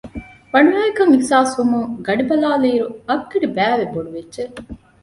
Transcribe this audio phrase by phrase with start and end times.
[0.51, 4.43] ބަނޑުހައިކަން އިޙްސާސްވުމުން ގަޑިބަލާލިއިރު އަށްގަޑިބައިވެ ބޮޑުވެއްޖެ